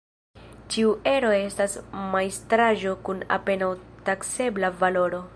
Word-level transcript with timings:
Ĉiu 0.75 0.93
ero 1.11 1.27
estas 1.39 1.75
majstraĵo 2.15 2.93
kun 3.09 3.21
apenaŭ 3.37 3.67
taksebla 4.09 4.73
valoro. 4.81 5.21